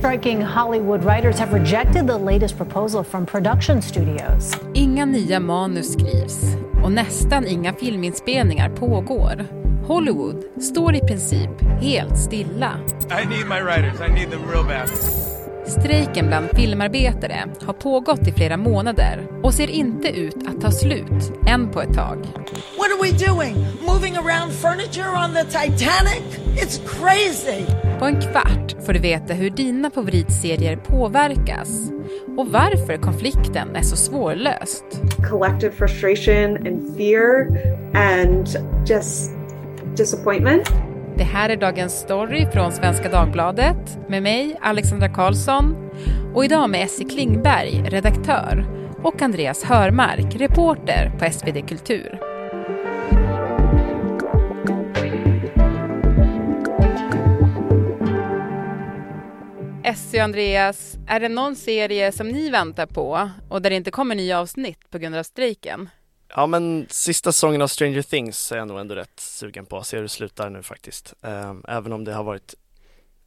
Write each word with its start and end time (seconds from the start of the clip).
Striking 0.00 0.40
Hollywood 0.40 1.04
writers 1.04 1.38
have 1.38 1.52
rejected 1.52 2.06
the 2.06 2.16
latest 2.16 2.56
proposal 2.56 3.04
from 3.04 3.26
production 3.26 3.82
studios. 3.82 4.56
Inga 4.74 5.04
nya 5.06 5.40
manus 5.40 5.92
skrivs 5.92 6.56
och 6.84 6.92
nästan 6.92 7.46
inga 7.46 7.72
filminspelningar 7.72 8.68
pågår. 8.70 9.44
Hollywood 9.86 10.44
står 10.60 10.94
i 10.94 11.00
princip 11.00 11.50
helt 11.80 12.18
stilla. 12.18 12.72
I 13.22 13.26
need 13.26 13.46
my 13.48 13.60
writers. 13.60 14.00
I 14.08 14.12
need 14.12 14.30
them 14.30 14.50
real 14.52 14.64
bad. 14.64 14.90
Strejken 15.66 16.26
bland 16.26 16.48
filmarbetare 16.50 17.44
har 17.66 17.72
pågått 17.72 18.28
i 18.28 18.32
flera 18.32 18.56
månader 18.56 19.26
och 19.42 19.54
ser 19.54 19.70
inte 19.70 20.08
ut 20.08 20.36
att 20.48 20.60
ta 20.60 20.70
slut 20.70 21.32
än 21.46 21.70
på 21.70 21.82
ett 21.82 21.94
tag. 21.94 22.18
What 22.76 22.90
are 22.90 23.02
we 23.02 23.26
doing? 23.26 23.66
Moving 23.86 24.16
around 24.16 24.52
furniture 24.52 25.10
on 25.24 25.34
the 25.34 25.44
Titanic? 25.44 26.39
It's 26.56 26.80
crazy! 26.86 27.64
På 27.98 28.04
en 28.04 28.20
kvart 28.20 28.84
får 28.86 28.92
du 28.92 28.98
veta 28.98 29.34
hur 29.34 29.50
dina 29.50 29.90
favoritserier 29.90 30.76
påverkas 30.76 31.90
och 32.36 32.46
varför 32.46 32.96
konflikten 32.96 33.76
är 33.76 33.82
så 33.82 33.96
svårlöst. 33.96 34.84
collective 35.30 35.72
frustration 35.72 36.56
and 36.56 36.96
fear 36.96 37.46
and 37.94 38.48
just 38.88 39.30
disappointment. 39.96 40.68
Det 41.16 41.24
här 41.24 41.48
är 41.48 41.56
dagens 41.56 41.92
story 41.92 42.46
från 42.52 42.72
Svenska 42.72 43.08
Dagbladet 43.08 43.98
med 44.08 44.22
mig, 44.22 44.56
Alexandra 44.60 45.08
Karlsson 45.08 45.90
och 46.34 46.44
idag 46.44 46.70
med 46.70 46.84
Essie 46.84 47.08
Klingberg, 47.08 47.82
redaktör 47.88 48.64
och 49.02 49.22
Andreas 49.22 49.64
Hörmark, 49.64 50.36
reporter 50.36 51.12
på 51.18 51.32
SvD 51.32 51.68
Kultur. 51.68 52.29
Essie 59.90 60.20
och 60.20 60.24
Andreas, 60.24 60.96
är 61.06 61.20
det 61.20 61.28
någon 61.28 61.56
serie 61.56 62.12
som 62.12 62.28
ni 62.28 62.50
väntar 62.50 62.86
på 62.86 63.30
och 63.48 63.62
där 63.62 63.70
det 63.70 63.76
inte 63.76 63.90
kommer 63.90 64.14
nya 64.14 64.40
avsnitt 64.40 64.90
på 64.90 64.98
grund 64.98 65.14
av 65.14 65.22
strejken? 65.22 65.88
Ja 66.28 66.46
men 66.46 66.86
sista 66.90 67.32
säsongen 67.32 67.62
av 67.62 67.66
Stranger 67.66 68.02
Things 68.02 68.52
är 68.52 68.56
jag 68.56 68.68
nog 68.68 68.80
ändå 68.80 68.94
rätt 68.94 69.20
sugen 69.20 69.66
på 69.66 69.78
att 69.78 69.86
se 69.86 69.96
hur 69.96 70.02
det 70.02 70.08
slutar 70.08 70.50
nu 70.50 70.62
faktiskt. 70.62 71.14
Ehm, 71.22 71.64
även 71.68 71.92
om 71.92 72.04
det 72.04 72.12
har 72.12 72.24
varit 72.24 72.54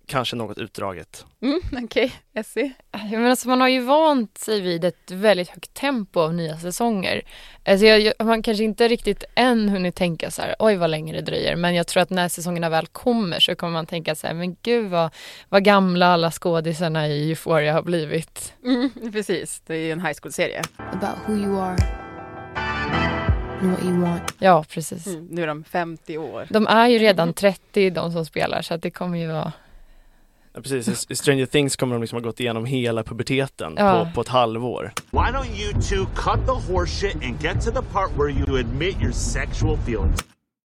kanske 0.05 0.35
något 0.35 0.57
utdraget. 0.57 1.25
Mm, 1.41 1.61
Okej, 1.71 1.83
okay. 1.83 2.11
Essie? 2.33 2.71
Men 3.11 3.25
alltså 3.25 3.49
man 3.49 3.61
har 3.61 3.67
ju 3.67 3.79
vant 3.79 4.37
sig 4.37 4.61
vid 4.61 4.85
ett 4.85 5.11
väldigt 5.11 5.49
högt 5.49 5.73
tempo 5.73 6.19
av 6.19 6.33
nya 6.33 6.57
säsonger. 6.57 7.21
Alltså 7.65 7.85
jag, 7.85 7.99
jag, 7.99 8.13
man 8.25 8.41
kanske 8.41 8.63
inte 8.63 8.87
riktigt 8.87 9.23
än 9.35 9.69
hunnit 9.69 9.95
tänka 9.95 10.31
så 10.31 10.41
här, 10.41 10.55
oj 10.59 10.75
vad 10.75 10.89
länge 10.89 11.13
det 11.13 11.21
dröjer. 11.21 11.55
Men 11.55 11.75
jag 11.75 11.87
tror 11.87 12.03
att 12.03 12.09
när 12.09 12.29
säsongerna 12.29 12.69
väl 12.69 12.87
kommer 12.87 13.39
så 13.39 13.55
kommer 13.55 13.73
man 13.73 13.85
tänka 13.85 14.15
så 14.15 14.27
här, 14.27 14.33
men 14.33 14.55
gud 14.61 14.89
vad, 14.89 15.09
vad 15.49 15.63
gamla 15.63 16.07
alla 16.07 16.31
skådisarna 16.31 17.07
i 17.07 17.29
Euphoria 17.29 17.73
har 17.73 17.83
blivit. 17.83 18.53
Mm, 18.65 19.11
precis, 19.11 19.61
det 19.67 19.75
är 19.75 19.79
ju 19.79 19.91
en 19.91 20.05
high 20.05 20.15
school-serie. 20.21 20.61
about 20.77 21.17
who 21.27 21.37
you 21.37 21.59
are. 21.59 22.03
Ja, 24.39 24.65
precis. 24.69 25.07
Mm, 25.07 25.25
nu 25.25 25.43
är 25.43 25.47
de 25.47 25.63
50 25.63 26.17
år. 26.17 26.47
De 26.49 26.67
är 26.67 26.87
ju 26.87 26.99
redan 26.99 27.33
30 27.33 27.89
de 27.89 28.11
som 28.11 28.25
spelar 28.25 28.61
så 28.61 28.73
att 28.73 28.81
det 28.81 28.91
kommer 28.91 29.17
ju 29.17 29.27
vara 29.27 29.51
Ja, 30.55 30.61
precis, 30.61 31.05
i 31.11 31.15
Stranger 31.15 31.45
Things 31.45 31.75
kommer 31.75 31.95
de 31.95 32.01
liksom 32.01 32.15
ha 32.15 32.21
gått 32.23 32.39
igenom 32.39 32.65
hela 32.65 33.03
puberteten 33.03 33.73
Ja. 33.77 34.05
på, 34.05 34.11
på 34.15 34.21
ett 34.21 34.27
halvår. 34.27 34.91
Why 35.11 35.19
don't 35.19 35.61
you 35.61 35.73
two 35.81 36.05
cut 36.15 36.45
the 36.45 36.71
horse 36.73 36.91
shit 36.99 37.15
and 37.15 37.41
get 37.43 37.65
to 37.65 37.71
the 37.71 37.81
part 37.93 38.11
where 38.17 38.29
you 38.29 38.59
admit 38.59 38.95
your 39.01 39.11
sexual 39.11 39.77
feelings? 39.77 40.19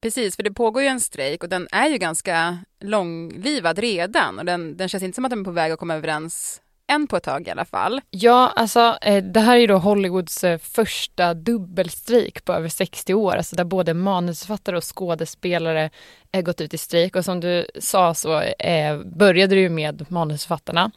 Precis, 0.02 0.36
för 0.36 0.42
det 0.42 0.50
pågår 0.52 0.82
ju 0.82 0.88
en 0.88 1.00
strejk 1.00 1.42
och 1.42 1.48
den 1.48 1.68
är 1.72 1.88
ju 1.88 1.98
ganska 1.98 2.58
långlivad 2.80 3.78
redan 3.78 4.38
och 4.38 4.44
den, 4.44 4.76
den 4.76 4.88
känns 4.88 5.02
inte 5.04 5.14
som 5.14 5.24
att 5.24 5.30
de 5.30 5.40
är 5.40 5.44
på 5.44 5.50
väg 5.50 5.72
att 5.72 5.78
komma 5.78 5.94
överens 5.94 6.60
än 6.88 7.06
på 7.06 7.16
ett 7.16 7.22
tag 7.22 7.48
i 7.48 7.50
alla 7.50 7.64
fall. 7.64 8.00
Ja, 8.10 8.52
alltså 8.56 8.98
eh, 9.02 9.24
det 9.24 9.40
här 9.40 9.56
är 9.56 9.60
ju 9.60 9.66
då 9.66 9.78
Hollywoods 9.78 10.44
eh, 10.44 10.58
första 10.58 11.34
dubbelstrejk 11.34 12.44
på 12.44 12.52
över 12.52 12.68
60 12.68 13.14
år, 13.14 13.36
alltså 13.36 13.56
där 13.56 13.64
både 13.64 13.94
manusförfattare 13.94 14.76
och 14.76 14.96
skådespelare 14.96 15.90
eh, 16.32 16.42
gått 16.42 16.60
ut 16.60 16.74
i 16.74 16.78
strejk 16.78 17.16
och 17.16 17.24
som 17.24 17.40
du 17.40 17.66
sa 17.78 18.14
så 18.14 18.40
eh, 18.40 18.98
började 18.98 19.54
det 19.54 19.60
ju 19.60 19.68
med 19.68 20.06
manusförfattarna. 20.08 20.90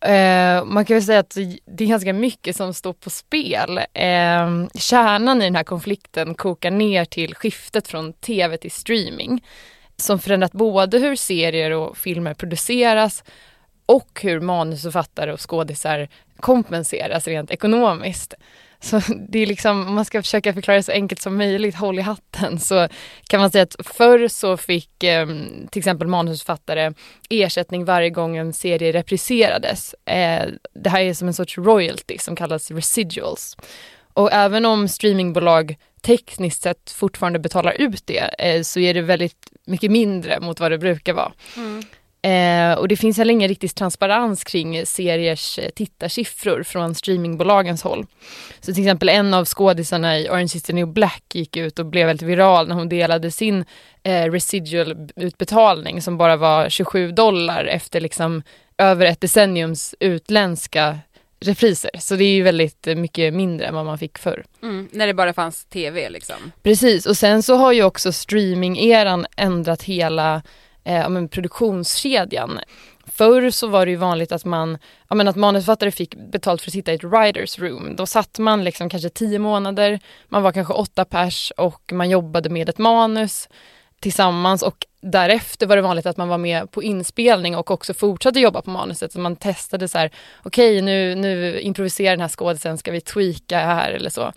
Eh, 0.00 0.64
man 0.64 0.84
kan 0.84 0.94
väl 0.94 1.04
säga 1.04 1.20
att 1.20 1.36
det 1.64 1.84
är 1.84 1.88
ganska 1.88 2.12
mycket 2.12 2.56
som 2.56 2.74
står 2.74 2.92
på 2.92 3.10
spel. 3.10 3.78
Eh, 3.78 4.66
kärnan 4.74 5.42
i 5.42 5.44
den 5.44 5.56
här 5.56 5.64
konflikten 5.64 6.34
kokar 6.34 6.70
ner 6.70 7.04
till 7.04 7.34
skiftet 7.34 7.88
från 7.88 8.12
tv 8.12 8.56
till 8.56 8.70
streaming 8.70 9.44
som 9.96 10.18
förändrat 10.18 10.52
både 10.52 10.98
hur 10.98 11.16
serier 11.16 11.70
och 11.70 11.96
filmer 11.96 12.34
produceras 12.34 13.24
och 13.86 14.20
hur 14.22 14.40
manusförfattare 14.40 15.32
och 15.32 15.50
skådisar 15.50 16.08
kompenseras 16.40 17.26
rent 17.26 17.50
ekonomiskt. 17.50 18.34
Så 18.80 19.00
det 19.28 19.38
är 19.38 19.46
liksom, 19.46 19.88
om 19.88 19.94
man 19.94 20.04
ska 20.04 20.22
försöka 20.22 20.52
förklara 20.52 20.76
det 20.76 20.82
så 20.82 20.92
enkelt 20.92 21.22
som 21.22 21.36
möjligt, 21.36 21.74
håll 21.74 21.98
i 21.98 22.02
hatten, 22.02 22.58
så 22.60 22.88
kan 23.28 23.40
man 23.40 23.50
säga 23.50 23.62
att 23.62 23.76
förr 23.86 24.28
så 24.28 24.56
fick 24.56 25.02
eh, 25.02 25.26
till 25.70 25.78
exempel 25.78 26.08
manusförfattare 26.08 26.92
ersättning 27.30 27.84
varje 27.84 28.10
gång 28.10 28.36
en 28.36 28.52
serie 28.52 28.92
repriserades. 28.92 29.94
Eh, 30.04 30.46
det 30.74 30.90
här 30.90 31.00
är 31.00 31.14
som 31.14 31.28
en 31.28 31.34
sorts 31.34 31.58
royalty 31.58 32.18
som 32.18 32.36
kallas 32.36 32.70
residuals. 32.70 33.56
Och 34.12 34.32
även 34.32 34.64
om 34.64 34.88
streamingbolag 34.88 35.76
tekniskt 36.02 36.62
sett 36.62 36.90
fortfarande 36.90 37.38
betalar 37.38 37.72
ut 37.72 38.02
det 38.06 38.34
eh, 38.38 38.62
så 38.62 38.80
är 38.80 38.94
det 38.94 39.02
väldigt 39.02 39.52
mycket 39.66 39.90
mindre 39.90 40.40
mot 40.40 40.60
vad 40.60 40.70
det 40.70 40.78
brukar 40.78 41.12
vara. 41.12 41.32
Mm. 41.56 41.82
Eh, 42.24 42.72
och 42.78 42.88
det 42.88 42.96
finns 42.96 43.18
heller 43.18 43.32
ingen 43.32 43.48
riktig 43.48 43.74
transparens 43.74 44.44
kring 44.44 44.86
seriers 44.86 45.58
eh, 45.58 45.70
tittarsiffror 45.70 46.62
från 46.62 46.94
streamingbolagens 46.94 47.82
håll. 47.82 48.06
Så 48.60 48.74
till 48.74 48.82
exempel 48.82 49.08
en 49.08 49.34
av 49.34 49.44
skådisarna 49.44 50.18
i 50.18 50.28
Orange 50.28 50.52
is 50.54 50.62
the 50.62 50.72
new 50.72 50.86
black 50.86 51.24
gick 51.34 51.56
ut 51.56 51.78
och 51.78 51.86
blev 51.86 52.06
väldigt 52.06 52.28
viral 52.28 52.68
när 52.68 52.74
hon 52.74 52.88
delade 52.88 53.30
sin 53.30 53.64
eh, 54.02 54.30
residual 54.30 55.10
utbetalning 55.16 56.02
som 56.02 56.16
bara 56.16 56.36
var 56.36 56.68
27 56.68 57.12
dollar 57.12 57.64
efter 57.64 58.00
liksom 58.00 58.42
över 58.78 59.06
ett 59.06 59.20
decenniums 59.20 59.94
utländska 60.00 60.98
repriser. 61.40 61.90
Så 61.98 62.16
det 62.16 62.24
är 62.24 62.34
ju 62.34 62.42
väldigt 62.42 62.86
eh, 62.86 62.94
mycket 62.94 63.34
mindre 63.34 63.66
än 63.66 63.74
vad 63.74 63.86
man 63.86 63.98
fick 63.98 64.18
förr. 64.18 64.44
Mm, 64.62 64.88
när 64.92 65.06
det 65.06 65.14
bara 65.14 65.32
fanns 65.32 65.64
tv 65.64 66.10
liksom. 66.10 66.52
Precis, 66.62 67.06
och 67.06 67.16
sen 67.16 67.42
så 67.42 67.56
har 67.56 67.72
ju 67.72 67.82
också 67.82 68.12
streaming-eran 68.12 69.26
ändrat 69.36 69.82
hela 69.82 70.42
eh, 70.84 71.08
men 71.08 71.28
produktionskedjan. 71.28 72.60
Förr 73.06 73.50
så 73.50 73.66
var 73.66 73.86
det 73.86 73.90
ju 73.90 73.96
vanligt 73.96 74.32
att 74.32 74.44
man, 74.44 74.78
ja, 75.08 75.14
men 75.14 75.28
att 75.28 75.36
manusförfattare 75.36 75.90
fick 75.90 76.14
betalt 76.14 76.62
för 76.62 76.70
att 76.70 76.72
sitta 76.72 76.92
i 76.92 76.94
ett 76.94 77.04
writers 77.04 77.58
room. 77.58 77.96
Då 77.96 78.06
satt 78.06 78.38
man 78.38 78.64
liksom 78.64 78.88
kanske 78.88 79.08
tio 79.08 79.38
månader, 79.38 80.00
man 80.28 80.42
var 80.42 80.52
kanske 80.52 80.74
åtta 80.74 81.04
pers 81.04 81.52
och 81.56 81.92
man 81.92 82.10
jobbade 82.10 82.50
med 82.50 82.68
ett 82.68 82.78
manus 82.78 83.48
tillsammans 84.00 84.62
och 84.62 84.86
därefter 85.00 85.66
var 85.66 85.76
det 85.76 85.82
vanligt 85.82 86.06
att 86.06 86.16
man 86.16 86.28
var 86.28 86.38
med 86.38 86.70
på 86.70 86.82
inspelning 86.82 87.56
och 87.56 87.70
också 87.70 87.94
fortsatte 87.94 88.40
jobba 88.40 88.62
på 88.62 88.70
manuset. 88.70 89.12
Så 89.12 89.20
man 89.20 89.36
testade 89.36 89.88
så 89.88 89.98
här, 89.98 90.10
okej 90.42 90.82
nu, 90.82 91.14
nu 91.14 91.60
improviserar 91.60 92.10
den 92.10 92.20
här 92.20 92.28
skådisen, 92.28 92.78
ska 92.78 92.92
vi 92.92 93.00
tweaka 93.00 93.58
här 93.58 93.92
eller 93.92 94.10
så. 94.10 94.32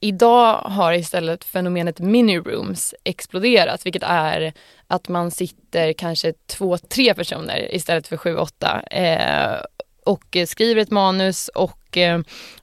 Idag 0.00 0.54
har 0.56 0.92
istället 0.92 1.44
fenomenet 1.44 1.98
minirooms 1.98 2.94
exploderat, 3.04 3.86
vilket 3.86 4.02
är 4.02 4.52
att 4.86 5.08
man 5.08 5.30
sitter 5.30 5.92
kanske 5.92 6.32
två, 6.46 6.78
tre 6.78 7.14
personer 7.14 7.74
istället 7.74 8.08
för 8.08 8.16
sju, 8.16 8.36
åtta 8.36 8.82
eh, 8.90 9.62
och 10.04 10.36
skriver 10.46 10.82
ett 10.82 10.90
manus 10.90 11.48
och 11.48 11.96
eh, 11.96 12.20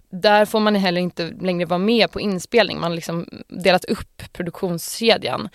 där 0.10 0.46
får 0.46 0.60
man 0.60 0.76
heller 0.76 1.02
inte 1.02 1.34
längre 1.42 1.66
vara 1.66 1.78
med 1.78 2.12
på 2.12 2.20
inspelning. 2.22 2.80
Man 2.80 2.92
har 2.92 2.96
liksom 2.96 3.28
delat 3.48 3.86
upp 3.86 4.24
produktionskedjan. 4.34 5.50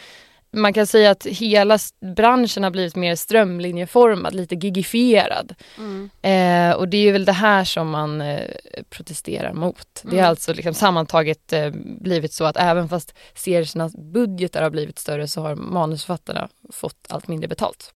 Man 0.56 0.72
kan 0.72 0.86
säga 0.86 1.10
att 1.10 1.26
hela 1.26 1.78
branschen 2.16 2.62
har 2.64 2.70
blivit 2.70 2.96
mer 2.96 3.14
strömlinjeformad, 3.14 4.34
lite 4.34 4.54
gigifierad. 4.54 5.54
Eh, 6.22 6.72
och 6.76 6.88
det 6.88 7.08
är 7.08 7.12
väl 7.12 7.24
det 7.24 7.32
här 7.32 7.64
som 7.64 7.90
man 7.90 8.20
eh, 8.20 8.50
protesterar 8.90 9.52
mot. 9.52 10.00
Det 10.02 10.08
har 10.08 10.14
Mm. 10.18 10.30
alltså 10.30 10.52
liksom 10.54 10.74
sammantaget 10.74 11.52
eh, 11.52 11.70
blivit 12.00 12.32
så 12.32 12.44
att 12.44 12.56
även 12.56 12.88
fast 12.88 13.14
seriernas 13.34 13.96
budgetar 13.96 14.62
har 14.62 14.70
blivit 14.70 14.98
större 14.98 15.28
så 15.28 15.40
har 15.40 15.54
manusförfattarna 15.54 16.48
fått 16.72 17.06
allt 17.08 17.28
mindre 17.28 17.48
betalt. 17.48 17.90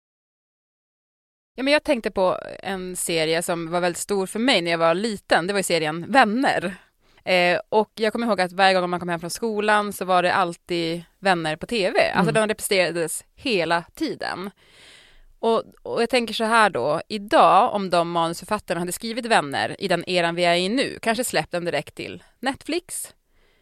Ja, 1.55 1.63
men 1.63 1.73
jag 1.73 1.83
tänkte 1.83 2.11
på 2.11 2.37
en 2.63 2.95
serie 2.95 3.41
som 3.41 3.71
var 3.71 3.79
väldigt 3.79 4.01
stor 4.01 4.25
för 4.25 4.39
mig 4.39 4.61
när 4.61 4.71
jag 4.71 4.77
var 4.77 4.93
liten. 4.93 5.47
Det 5.47 5.53
var 5.53 5.61
serien 5.61 6.11
Vänner. 6.11 6.75
Eh, 7.25 7.59
och 7.69 7.91
jag 7.95 8.13
kommer 8.13 8.27
ihåg 8.27 8.41
att 8.41 8.51
varje 8.51 8.73
gång 8.79 8.89
man 8.89 8.99
kom 8.99 9.09
hem 9.09 9.19
från 9.19 9.29
skolan 9.29 9.93
så 9.93 10.05
var 10.05 10.23
det 10.23 10.33
alltid 10.33 11.03
Vänner 11.19 11.55
på 11.55 11.65
tv. 11.65 12.11
Alltså 12.11 12.31
Mm. 12.31 12.33
de 12.33 12.47
representerades 12.47 13.25
hela 13.35 13.83
tiden. 13.95 14.51
Och, 15.39 15.63
och 15.81 16.01
jag 16.01 16.09
tänker 16.09 16.33
så 16.33 16.43
här 16.43 16.69
då, 16.69 17.01
idag 17.07 17.73
om 17.73 17.89
de 17.89 18.11
manusförfattarna 18.11 18.79
hade 18.79 18.91
skrivit 18.91 19.25
Vänner 19.25 19.75
i 19.79 19.87
den 19.87 20.09
eran 20.09 20.35
vi 20.35 20.43
är 20.45 20.55
i 20.55 20.69
nu, 20.69 20.99
kanske 21.01 21.23
släppt 21.23 21.51
den 21.51 21.65
direkt 21.65 21.95
till 21.95 22.23
Netflix. 22.39 23.13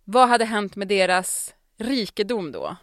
Vad 0.04 0.30
hade 0.30 0.46
hänt 0.46 0.76
med 0.76 0.88
deras 0.88 1.54
rikedom 1.80 2.52
då? 2.52 2.76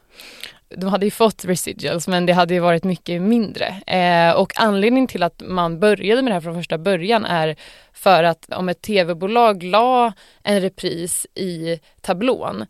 De 0.76 0.88
hade 0.88 1.04
ju 1.04 1.10
fått 1.10 1.44
residuals 1.44 2.08
men 2.08 2.26
det 2.26 2.32
hade 2.32 2.54
ju 2.54 2.60
varit 2.60 2.84
mycket 2.84 3.22
mindre. 3.22 3.66
Eh, 3.86 4.32
och 4.32 4.52
anledningen 4.56 5.08
till 5.08 5.22
att 5.22 5.42
man 5.46 5.80
började 5.80 6.22
med 6.22 6.30
det 6.30 6.34
här 6.34 6.40
från 6.40 6.54
första 6.54 6.78
början 6.78 7.24
är 7.24 7.56
för 7.92 8.24
att 8.24 8.52
om 8.52 8.68
ett 8.68 8.82
tv-bolag 8.82 9.62
la 9.62 10.12
en 10.42 10.60
repris 10.60 11.26
i 11.34 11.80
tablån 12.00 12.66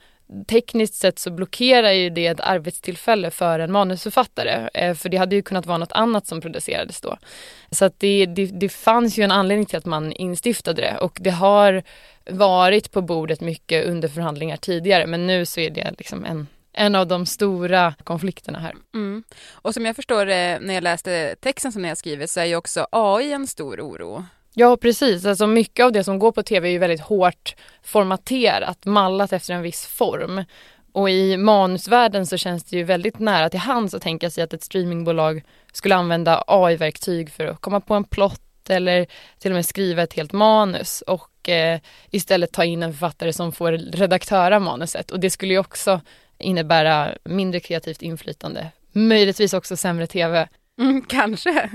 tekniskt 0.48 0.94
sett 0.94 1.18
så 1.18 1.30
blockerar 1.30 1.90
ju 1.90 2.10
det 2.10 2.26
ett 2.26 2.40
arbetstillfälle 2.40 3.30
för 3.30 3.58
en 3.58 3.72
manusförfattare. 3.72 4.68
Eh, 4.74 4.94
för 4.94 5.08
det 5.08 5.16
hade 5.16 5.36
ju 5.36 5.42
kunnat 5.42 5.66
vara 5.66 5.78
något 5.78 5.92
annat 5.92 6.26
som 6.26 6.40
producerades 6.40 7.00
då. 7.00 7.18
Så 7.70 7.84
att 7.84 8.00
det, 8.00 8.26
det, 8.26 8.46
det 8.46 8.68
fanns 8.68 9.18
ju 9.18 9.22
en 9.22 9.30
anledning 9.30 9.66
till 9.66 9.78
att 9.78 9.86
man 9.86 10.12
instiftade 10.12 10.82
det 10.82 10.98
och 10.98 11.18
det 11.20 11.30
har 11.30 11.82
varit 12.30 12.92
på 12.92 13.00
bordet 13.00 13.40
mycket 13.40 13.86
under 13.86 14.08
förhandlingar 14.08 14.56
tidigare 14.56 15.06
men 15.06 15.26
nu 15.26 15.46
så 15.46 15.60
är 15.60 15.70
det 15.70 15.94
liksom 15.98 16.24
en 16.24 16.46
en 16.72 16.94
av 16.94 17.06
de 17.06 17.26
stora 17.26 17.94
konflikterna 18.04 18.58
här. 18.58 18.74
Mm. 18.94 19.22
Och 19.52 19.74
som 19.74 19.86
jag 19.86 19.96
förstår 19.96 20.26
det 20.26 20.58
när 20.60 20.74
jag 20.74 20.82
läste 20.82 21.36
texten 21.40 21.72
som 21.72 21.82
ni 21.82 21.88
har 21.88 21.94
skrivit 21.94 22.30
så 22.30 22.40
är 22.40 22.44
ju 22.44 22.56
också 22.56 22.86
AI 22.92 23.32
en 23.32 23.46
stor 23.46 23.80
oro. 23.80 24.24
Ja 24.54 24.76
precis, 24.76 25.26
alltså 25.26 25.46
mycket 25.46 25.84
av 25.84 25.92
det 25.92 26.04
som 26.04 26.18
går 26.18 26.32
på 26.32 26.42
tv 26.42 26.68
är 26.68 26.72
ju 26.72 26.78
väldigt 26.78 27.00
hårt 27.00 27.56
formaterat, 27.82 28.84
mallat 28.84 29.32
efter 29.32 29.54
en 29.54 29.62
viss 29.62 29.86
form. 29.86 30.44
Och 30.92 31.10
i 31.10 31.36
manusvärlden 31.36 32.26
så 32.26 32.36
känns 32.36 32.64
det 32.64 32.76
ju 32.76 32.84
väldigt 32.84 33.18
nära 33.18 33.50
till 33.50 33.60
hands 33.60 33.94
att 33.94 34.02
tänka 34.02 34.30
sig 34.30 34.44
att 34.44 34.52
ett 34.52 34.64
streamingbolag 34.64 35.42
skulle 35.72 35.96
använda 35.96 36.44
AI-verktyg 36.46 37.30
för 37.30 37.46
att 37.46 37.60
komma 37.60 37.80
på 37.80 37.94
en 37.94 38.04
plott 38.04 38.47
eller 38.70 39.06
till 39.38 39.50
och 39.50 39.54
med 39.54 39.66
skriva 39.66 40.02
ett 40.02 40.12
helt 40.12 40.32
manus 40.32 41.02
och 41.06 41.48
eh, 41.48 41.80
istället 42.10 42.52
ta 42.52 42.64
in 42.64 42.82
en 42.82 42.92
författare 42.92 43.32
som 43.32 43.52
får 43.52 43.72
redaktöra 43.72 44.60
manuset. 44.60 45.10
Och 45.10 45.20
det 45.20 45.30
skulle 45.30 45.52
ju 45.52 45.58
också 45.58 46.00
innebära 46.38 47.14
mindre 47.24 47.60
kreativt 47.60 48.02
inflytande. 48.02 48.70
Möjligtvis 48.92 49.54
också 49.54 49.76
sämre 49.76 50.06
tv. 50.06 50.48
Mm, 50.78 51.02
kanske, 51.02 51.70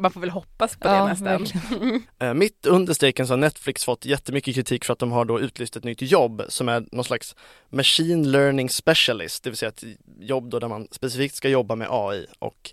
man 0.00 0.10
får 0.10 0.20
väl 0.20 0.30
hoppas 0.30 0.76
på 0.76 0.88
det 0.88 0.94
ja, 0.94 1.06
nästan. 1.06 1.46
Eh, 2.18 2.34
mitt 2.34 2.66
under 2.66 2.94
strejken 2.94 3.26
så 3.26 3.32
har 3.32 3.38
Netflix 3.38 3.84
fått 3.84 4.04
jättemycket 4.04 4.54
kritik 4.54 4.84
för 4.84 4.92
att 4.92 4.98
de 4.98 5.12
har 5.12 5.24
då 5.24 5.40
utlyst 5.40 5.76
ett 5.76 5.84
nytt 5.84 6.02
jobb 6.02 6.42
som 6.48 6.68
är 6.68 6.84
någon 6.92 7.04
slags 7.04 7.36
Machine 7.70 8.30
Learning 8.30 8.70
Specialist, 8.70 9.44
det 9.44 9.50
vill 9.50 9.56
säga 9.56 9.68
ett 9.68 9.84
jobb 10.20 10.50
då 10.50 10.58
där 10.58 10.68
man 10.68 10.88
specifikt 10.90 11.34
ska 11.34 11.48
jobba 11.48 11.74
med 11.74 11.88
AI 11.90 12.26
och 12.38 12.70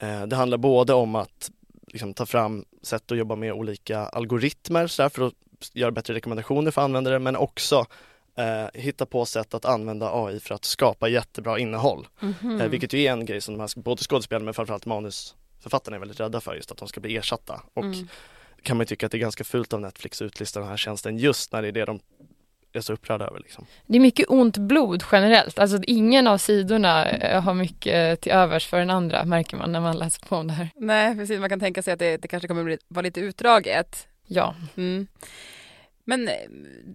eh, 0.00 0.22
det 0.22 0.36
handlar 0.36 0.58
både 0.58 0.94
om 0.94 1.14
att 1.14 1.50
liksom, 1.92 2.14
ta 2.14 2.26
fram 2.26 2.64
sätt 2.82 3.12
att 3.12 3.18
jobba 3.18 3.36
med 3.36 3.52
olika 3.52 3.98
algoritmer 3.98 4.86
så 4.86 5.10
för 5.10 5.26
att 5.26 5.34
göra 5.72 5.90
bättre 5.90 6.14
rekommendationer 6.14 6.70
för 6.70 6.82
användare 6.82 7.18
men 7.18 7.36
också 7.36 7.86
eh, 8.38 8.80
hitta 8.80 9.06
på 9.06 9.24
sätt 9.24 9.54
att 9.54 9.64
använda 9.64 10.10
AI 10.14 10.40
för 10.40 10.54
att 10.54 10.64
skapa 10.64 11.08
jättebra 11.08 11.58
innehåll. 11.58 12.06
Mm 12.22 12.34
-hmm. 12.34 12.62
eh, 12.62 12.68
vilket 12.68 12.92
ju 12.92 13.02
är 13.02 13.12
en 13.12 13.26
grej 13.26 13.40
som 13.40 13.54
de 13.54 13.60
här, 13.60 13.80
både 13.80 14.02
skådespelarna 14.02 14.44
men 14.44 14.54
framförallt 14.54 14.86
manusförfattarna 14.86 15.96
är 15.96 15.98
väldigt 16.00 16.20
rädda 16.20 16.40
för 16.40 16.54
just 16.54 16.70
att 16.70 16.78
de 16.78 16.88
ska 16.88 17.00
bli 17.00 17.16
ersatta. 17.16 17.62
Och 17.74 17.84
mm. 17.84 18.08
kan 18.62 18.76
man 18.76 18.86
tycka 18.86 19.06
att 19.06 19.12
det 19.12 19.18
är 19.18 19.20
ganska 19.20 19.44
fult 19.44 19.72
av 19.72 19.80
Netflix 19.80 20.22
att 20.22 20.26
utlysta 20.26 20.60
den 20.60 20.68
här 20.68 20.76
tjänsten 20.76 21.18
just 21.18 21.52
när 21.52 21.62
det 21.62 21.68
är 21.68 21.72
det 21.72 21.84
de 21.84 22.00
är 22.78 22.82
så 22.82 22.92
upprörda 22.92 23.26
över. 23.26 23.38
Liksom. 23.38 23.66
Det 23.86 23.96
är 23.96 24.00
mycket 24.00 24.26
ont 24.28 24.56
blod 24.56 25.04
generellt, 25.12 25.58
alltså 25.58 25.78
ingen 25.86 26.26
av 26.26 26.38
sidorna 26.38 27.10
eh, 27.10 27.42
har 27.42 27.54
mycket 27.54 28.20
till 28.20 28.32
övers 28.32 28.66
för 28.66 28.78
den 28.78 28.90
andra 28.90 29.24
märker 29.24 29.56
man 29.56 29.72
när 29.72 29.80
man 29.80 29.98
läser 29.98 30.26
på 30.26 30.36
om 30.36 30.46
det 30.46 30.52
här. 30.52 30.68
Nej 30.76 31.16
precis, 31.16 31.40
man 31.40 31.48
kan 31.48 31.60
tänka 31.60 31.82
sig 31.82 31.92
att 31.92 31.98
det, 31.98 32.16
det 32.16 32.28
kanske 32.28 32.48
kommer 32.48 32.64
bli, 32.64 32.78
vara 32.88 33.02
lite 33.02 33.20
utdraget. 33.20 34.08
Ja. 34.26 34.54
Mm. 34.76 35.06
Men 36.04 36.28
eh, 36.28 36.34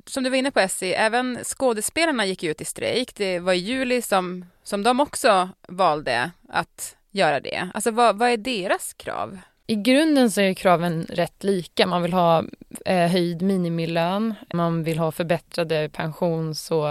som 0.06 0.24
du 0.24 0.30
var 0.30 0.38
inne 0.38 0.52
på 0.52 0.60
Essie, 0.60 0.96
även 0.96 1.40
skådespelarna 1.44 2.26
gick 2.26 2.44
ut 2.44 2.62
i 2.62 2.66
strejk. 2.66 3.16
Det 3.16 3.40
var 3.40 3.54
i 3.54 3.58
juli 3.58 4.02
som, 4.02 4.46
som 4.64 4.84
de 4.84 5.00
också 5.00 5.50
valde 5.68 6.32
att 6.50 6.98
göra 7.12 7.40
det. 7.40 7.70
Alltså 7.74 7.92
vad, 7.92 8.18
vad 8.18 8.30
är 8.30 8.38
deras 8.38 8.94
krav? 8.94 9.40
I 9.70 9.76
grunden 9.76 10.32
så 10.32 10.42
är 10.42 10.54
kraven 10.54 11.06
rätt 11.10 11.44
lika. 11.44 11.88
Man 11.88 12.02
vill 12.02 12.14
ha 12.14 12.44
eh, 12.86 13.12
höjd 13.12 13.42
minimilön, 13.42 14.34
man 14.54 14.84
vill 14.84 15.00
ha 15.00 15.12
förbättrade 15.12 15.90
pensions 15.90 16.72
och 16.72 16.90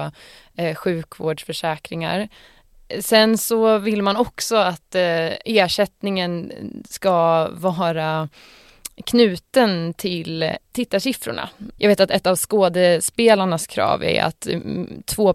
eh, 0.56 0.74
sjukvårdsförsäkringar. 0.74 2.28
Sen 3.00 3.38
så 3.38 3.78
vill 3.78 4.02
man 4.02 4.16
också 4.16 4.56
att 4.56 4.94
eh, 4.94 5.32
ersättningen 5.44 6.52
ska 6.88 7.48
vara 7.52 8.28
knuten 9.04 9.94
till 9.94 10.50
tittarsiffrorna. 10.72 11.48
Jag 11.76 11.88
vet 11.88 12.00
att 12.00 12.10
ett 12.10 12.26
av 12.26 12.36
skådespelarnas 12.36 13.66
krav 13.66 14.04
är 14.04 14.22
att 14.22 14.46
mm, 14.46 15.02
2 15.06 15.34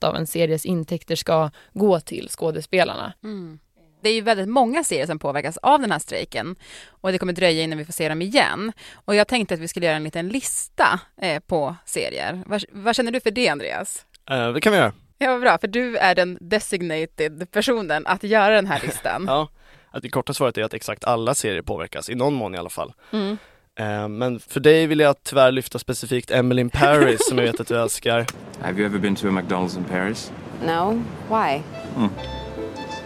av 0.00 0.16
en 0.16 0.26
series 0.26 0.66
intäkter 0.66 1.16
ska 1.16 1.50
gå 1.72 2.00
till 2.00 2.28
skådespelarna. 2.28 3.12
Mm. 3.24 3.58
Det 4.02 4.08
är 4.08 4.14
ju 4.14 4.20
väldigt 4.20 4.48
många 4.48 4.84
serier 4.84 5.06
som 5.06 5.18
påverkas 5.18 5.56
av 5.56 5.80
den 5.80 5.92
här 5.92 5.98
strejken 5.98 6.56
och 6.88 7.12
det 7.12 7.18
kommer 7.18 7.32
dröja 7.32 7.62
innan 7.62 7.78
vi 7.78 7.84
får 7.84 7.92
se 7.92 8.08
dem 8.08 8.22
igen. 8.22 8.72
Och 8.94 9.14
jag 9.14 9.28
tänkte 9.28 9.54
att 9.54 9.60
vi 9.60 9.68
skulle 9.68 9.86
göra 9.86 9.96
en 9.96 10.04
liten 10.04 10.28
lista 10.28 11.00
eh, 11.22 11.40
på 11.40 11.76
serier. 11.84 12.42
Vad, 12.46 12.64
vad, 12.72 12.96
känner 12.96 13.12
du 13.12 13.20
för 13.20 13.30
det 13.30 13.48
Andreas? 13.48 14.06
Uh, 14.30 14.52
det 14.52 14.60
kan 14.60 14.72
vi 14.72 14.78
göra. 14.78 14.92
Ja, 15.18 15.30
vad 15.30 15.40
bra, 15.40 15.58
för 15.58 15.68
du 15.68 15.96
är 15.96 16.14
den 16.14 16.38
designated 16.40 17.50
personen 17.50 18.06
att 18.06 18.22
göra 18.22 18.54
den 18.54 18.66
här 18.66 18.80
listan. 18.86 19.24
ja 19.26 19.48
att 19.92 20.02
det 20.02 20.08
korta 20.08 20.34
svaret 20.34 20.58
är 20.58 20.62
att 20.62 20.74
exakt 20.74 21.04
alla 21.04 21.34
serier 21.34 21.62
påverkas, 21.62 22.10
i 22.10 22.14
någon 22.14 22.34
mån 22.34 22.54
i 22.54 22.58
alla 22.58 22.70
fall. 22.70 22.92
Mm. 23.10 23.38
Eh, 23.78 24.08
men 24.08 24.40
för 24.40 24.60
dig 24.60 24.86
vill 24.86 25.00
jag 25.00 25.22
tyvärr 25.22 25.52
lyfta 25.52 25.78
specifikt 25.78 26.30
Emily 26.30 26.60
in 26.60 26.70
Paris 26.70 27.28
som 27.28 27.38
jag 27.38 27.44
vet 27.44 27.60
att 27.60 27.68
du 27.68 27.76
älskar. 27.82 28.26
Have 28.60 28.78
you 28.78 28.86
ever 28.86 28.98
been 28.98 29.16
to 29.16 29.28
a 29.28 29.30
McDonald's 29.30 29.78
in 29.78 29.84
Paris? 29.84 30.32
No, 30.66 31.02
why? 31.28 31.62
Mm. 31.96 32.10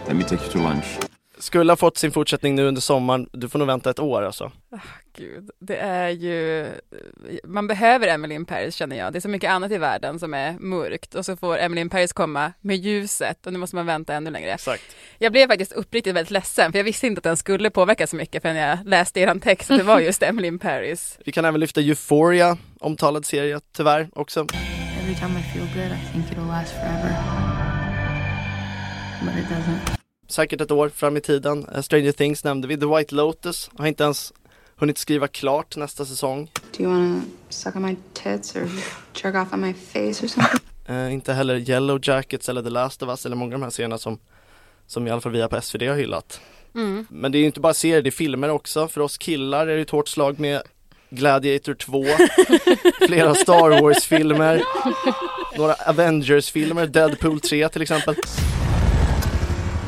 Let 0.07 0.15
me 0.15 0.23
take 0.23 0.43
you 0.43 0.51
to 0.51 0.59
lunch 0.59 0.99
skulle 1.39 1.71
ha 1.71 1.77
fått 1.77 1.97
sin 1.97 2.11
fortsättning 2.11 2.55
nu 2.55 2.67
under 2.67 2.81
sommaren. 2.81 3.29
Du 3.33 3.49
får 3.49 3.59
nog 3.59 3.67
vänta 3.67 3.89
ett 3.89 3.99
år 3.99 4.21
alltså. 4.21 4.51
Oh, 4.71 4.79
Gud, 5.17 5.49
det 5.59 5.77
är 5.77 6.09
ju, 6.09 6.67
man 7.43 7.67
behöver 7.67 8.07
Emily 8.07 8.35
in 8.35 8.45
Paris 8.45 8.75
känner 8.75 8.97
jag. 8.97 9.13
Det 9.13 9.19
är 9.19 9.21
så 9.21 9.29
mycket 9.29 9.51
annat 9.51 9.71
i 9.71 9.77
världen 9.77 10.19
som 10.19 10.33
är 10.33 10.59
mörkt 10.59 11.15
och 11.15 11.25
så 11.25 11.37
får 11.37 11.59
Emily 11.59 11.81
in 11.81 11.89
Paris 11.89 12.13
komma 12.13 12.53
med 12.61 12.77
ljuset 12.77 13.47
och 13.47 13.53
nu 13.53 13.59
måste 13.59 13.75
man 13.75 13.85
vänta 13.85 14.13
ännu 14.13 14.31
längre. 14.31 14.53
Exakt. 14.53 14.95
Jag 15.17 15.31
blev 15.31 15.47
faktiskt 15.47 15.71
uppriktigt 15.71 16.15
väldigt 16.15 16.31
ledsen 16.31 16.71
för 16.71 16.79
jag 16.79 16.83
visste 16.83 17.07
inte 17.07 17.19
att 17.19 17.23
den 17.23 17.37
skulle 17.37 17.69
påverka 17.69 18.07
så 18.07 18.15
mycket 18.15 18.41
förrän 18.41 18.55
jag 18.55 18.77
läste 18.85 19.19
er 19.19 19.39
text 19.39 19.71
att 19.71 19.77
det 19.77 19.83
var 19.83 19.99
just 19.99 20.23
Emily 20.23 20.47
in 20.47 20.59
Paris. 20.59 21.19
Vi 21.25 21.31
kan 21.31 21.45
även 21.45 21.59
lyfta 21.59 21.81
Euphoria, 21.81 22.57
omtalad 22.79 23.25
serie 23.25 23.59
tyvärr 23.75 24.09
också. 24.13 24.39
Every 24.39 25.15
time 25.15 25.39
I 25.39 25.43
feel 25.53 25.67
good 25.73 25.91
I 25.91 26.11
think 26.13 26.31
it'll 26.31 26.47
last 26.47 26.73
forever. 26.73 27.15
But 29.23 29.35
it 29.35 29.49
doesn't 29.49 29.96
säkert 30.27 30.61
ett 30.61 30.71
år 30.71 30.89
fram 30.89 31.17
i 31.17 31.21
tiden. 31.21 31.69
Uh, 31.75 31.81
Stranger 31.81 32.11
Things 32.11 32.43
nämnde 32.43 32.67
vi, 32.67 32.77
The 32.77 32.85
White 32.85 33.15
Lotus 33.15 33.69
har 33.77 33.87
inte 33.87 34.03
ens 34.03 34.33
hunnit 34.75 34.97
skriva 34.97 35.27
klart 35.27 35.77
nästa 35.77 36.05
säsong. 36.05 36.51
Do 36.77 36.83
you 36.83 36.91
wanna 36.91 37.21
suck 37.49 37.75
on 37.75 37.81
my 37.81 37.95
tits 38.13 38.55
or 38.55 38.69
jerk 39.23 39.35
off 39.35 39.53
on 39.53 39.61
my 39.61 39.73
face 39.73 40.25
or 40.25 40.27
something? 40.27 40.59
Uh, 40.89 41.13
inte 41.13 41.33
heller 41.33 41.69
Yellow 41.69 41.99
Jackets 42.03 42.49
eller 42.49 42.61
The 42.61 42.69
Last 42.69 43.03
of 43.03 43.09
Us 43.09 43.25
eller 43.25 43.35
många 43.35 43.55
av 43.55 43.59
de 43.59 43.63
här 43.63 43.71
serierna 43.71 43.97
som, 43.97 44.19
som 44.87 45.07
i 45.07 45.11
alla 45.11 45.21
fall 45.21 45.31
vi 45.31 45.47
på 45.47 45.61
SVD 45.61 45.81
har 45.81 45.95
hyllat. 45.95 46.41
Mm. 46.75 47.07
Men 47.09 47.31
det 47.31 47.37
är 47.37 47.39
ju 47.39 47.45
inte 47.45 47.59
bara 47.59 47.73
serier, 47.73 48.01
det 48.01 48.09
är 48.09 48.11
filmer 48.11 48.49
också. 48.49 48.87
För 48.87 49.01
oss 49.01 49.17
killar 49.17 49.67
är 49.67 49.75
det 49.75 49.81
ett 49.81 49.89
hårt 49.89 50.07
slag 50.07 50.39
med 50.39 50.61
Gladiator 51.09 51.73
2, 51.73 52.05
flera 53.07 53.35
Star 53.35 53.81
Wars-filmer, 53.81 54.63
några 55.57 55.73
Avengers-filmer, 55.73 56.87
Deadpool 56.87 57.39
3 57.39 57.69
till 57.69 57.81
exempel. 57.81 58.15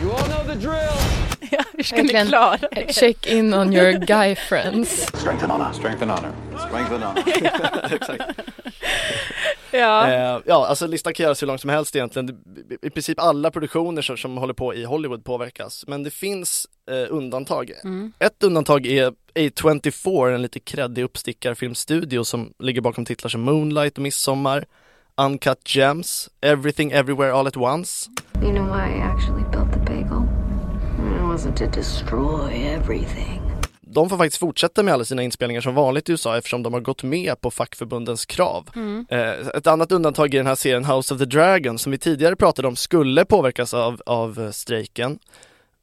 You 0.02 0.12
all 0.12 0.30
know 0.30 0.48
the 0.48 0.56
drill! 0.56 1.50
ja, 1.52 1.64
hur 1.80 1.84
ska 1.84 2.04
ni 2.04 2.28
klara 2.28 2.58
det? 2.58 2.94
Check 2.94 3.28
in 3.28 3.54
on 3.54 3.74
your 3.74 3.92
guy 3.92 4.36
friends. 4.36 5.08
Strength 5.08 5.44
and 5.44 5.52
honor, 5.52 5.74
strength 5.74 6.02
and 6.02 6.12
honor, 6.12 6.32
strength 6.68 6.94
and 6.94 7.04
honor. 7.04 7.94
Exakt. 7.96 8.40
Ja. 9.72 10.12
Eh, 10.12 10.42
ja, 10.46 10.68
alltså 10.68 10.88
listan 10.88 11.14
kan 11.14 11.24
göras 11.24 11.42
hur 11.42 11.48
lång 11.48 11.58
som 11.58 11.70
helst 11.70 11.96
egentligen. 11.96 12.38
I 12.82 12.90
princip 12.90 13.20
alla 13.20 13.52
produktioner 13.52 14.02
som, 14.02 14.18
som 14.18 14.38
håller 14.38 14.54
på 14.54 14.74
i 14.74 14.84
Hollywood 14.84 15.24
påverkas. 15.24 15.84
Men 15.88 16.04
det 16.04 16.12
finns 16.12 16.68
eh, 16.92 17.16
undantag. 17.16 17.72
Mm. 17.84 18.14
Ett 18.20 18.44
undantag 18.44 18.86
är 18.86 19.14
A24, 19.36 20.36
en 20.36 20.42
lite 20.42 20.60
kreddig 20.60 21.04
uppstickarfilmstudio 21.04 22.24
som 22.24 22.54
ligger 22.60 22.82
bakom 22.82 23.06
titlar 23.06 23.30
som 23.30 23.42
Moonlight 23.42 23.98
och 23.98 24.04
Midsommar, 24.04 24.66
Uncut 25.18 25.76
Gems, 25.76 26.30
Everything 26.42 26.92
Everywhere 26.92 27.34
All 27.34 27.48
At 27.48 27.58
Once. 27.58 28.10
You 28.42 28.52
know 28.52 28.66
why 28.66 28.98
I 28.98 29.02
actually 29.02 29.44
built 29.52 29.74
the 29.74 29.80
bagel? 29.80 30.39
Wasn't 31.30 31.58
to 31.58 31.66
destroy 31.66 32.54
everything. 32.54 33.42
De 33.82 34.10
får 34.10 34.18
faktiskt 34.18 34.40
fortsätta 34.40 34.84
med 34.84 34.94
alla 34.94 35.06
sina 35.06 35.24
inspelningar 35.24 35.62
som 35.62 35.76
vanligt 35.76 36.10
i 36.10 36.12
USA 36.12 36.38
eftersom 36.38 36.64
de 36.64 36.74
har 36.74 36.80
gått 36.80 37.04
med 37.04 37.42
på 37.42 37.52
fackförbundens 37.52 38.26
krav. 38.26 38.70
Mm. 38.76 39.06
Eh, 39.10 39.30
ett 39.30 39.68
annat 39.68 39.92
undantag 39.92 40.34
i 40.34 40.38
den 40.38 40.48
här 40.48 40.56
serien 40.56 40.86
House 40.86 41.14
of 41.14 41.20
the 41.20 41.26
Dragon 41.26 41.80
som 41.80 41.92
vi 41.92 41.98
tidigare 41.98 42.36
pratade 42.36 42.68
om 42.68 42.76
skulle 42.76 43.26
påverkas 43.26 43.74
av, 43.74 44.02
av 44.06 44.40
eh, 44.40 44.52
strejken. 44.52 45.20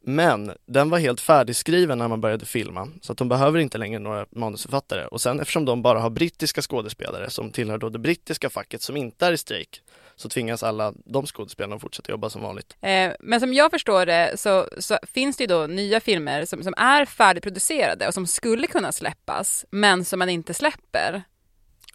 Men 0.04 0.52
den 0.66 0.90
var 0.90 0.98
helt 0.98 1.20
färdigskriven 1.20 1.98
när 1.98 2.08
man 2.08 2.20
började 2.20 2.46
filma 2.46 2.88
så 3.00 3.12
att 3.12 3.18
de 3.18 3.28
behöver 3.28 3.58
inte 3.58 3.78
längre 3.78 3.98
några 3.98 4.26
manusförfattare 4.30 5.06
och 5.06 5.20
sen 5.20 5.40
eftersom 5.40 5.64
de 5.64 5.82
bara 5.82 6.00
har 6.00 6.10
brittiska 6.10 6.62
skådespelare 6.62 7.30
som 7.30 7.50
tillhör 7.50 7.78
då 7.78 7.88
det 7.88 7.98
brittiska 7.98 8.50
facket 8.50 8.82
som 8.82 8.96
inte 8.96 9.26
är 9.26 9.32
i 9.32 9.38
strejk 9.38 9.82
så 10.16 10.28
tvingas 10.28 10.62
alla 10.62 10.92
de 11.04 11.26
skådespelarna 11.26 11.76
att 11.76 11.82
fortsätta 11.82 12.12
jobba 12.12 12.30
som 12.30 12.42
vanligt. 12.42 12.76
Eh, 12.80 13.12
men 13.20 13.40
som 13.40 13.52
jag 13.52 13.70
förstår 13.70 14.06
det 14.06 14.32
så, 14.36 14.68
så, 14.78 14.98
finns 15.02 15.36
det 15.36 15.42
ju 15.42 15.48
då 15.48 15.66
nya 15.66 16.00
filmer 16.00 16.44
som, 16.44 16.62
som 16.62 16.74
är 16.76 17.04
färdigproducerade 17.04 18.08
och 18.08 18.14
som 18.14 18.26
skulle 18.26 18.66
kunna 18.66 18.92
släppas, 18.92 19.64
men 19.70 20.04
som 20.04 20.18
man 20.18 20.28
inte 20.28 20.54
släpper. 20.54 21.22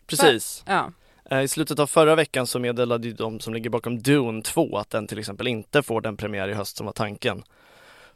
Precis. 0.08 0.64
För, 0.66 0.74
ja. 0.74 0.92
Eh, 1.32 1.42
I 1.42 1.48
slutet 1.48 1.80
av 1.80 1.88
förra 1.88 2.16
veckan 2.16 2.48
så 2.48 2.60
meddelade 2.60 3.08
ju 3.08 3.14
de 3.14 3.40
som 3.40 3.54
ligger 3.54 3.70
bakom 3.70 4.00
Dune 4.00 4.42
2 4.42 4.78
att 4.78 4.90
den 4.90 5.08
till 5.08 5.20
exempel 5.20 5.48
inte 5.48 5.84
får 5.84 6.02
den 6.02 6.18
premiär 6.18 6.48
i 6.48 6.54
höst 6.54 6.78
som 6.78 6.86
var 6.86 6.94
tanken. 6.94 7.44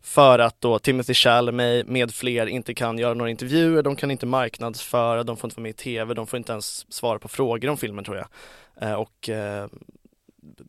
För 0.05 0.39
att 0.39 0.61
då 0.61 0.79
Timothy 0.79 1.13
Chalamet 1.13 1.87
med 1.87 2.13
fler 2.13 2.47
inte 2.47 2.73
kan 2.73 2.97
göra 2.97 3.13
några 3.13 3.31
intervjuer, 3.31 3.83
de 3.83 3.95
kan 3.95 4.11
inte 4.11 4.25
marknadsföra, 4.25 5.23
de 5.23 5.37
får 5.37 5.47
inte 5.47 5.57
vara 5.57 5.63
med 5.63 5.69
i 5.69 5.73
TV, 5.73 6.13
de 6.13 6.27
får 6.27 6.37
inte 6.37 6.51
ens 6.51 6.93
svara 6.93 7.19
på 7.19 7.27
frågor 7.27 7.69
om 7.69 7.77
filmen 7.77 8.05
tror 8.05 8.17
jag. 8.17 8.27
Eh, 8.81 8.93
och 8.93 9.29
eh, 9.29 9.67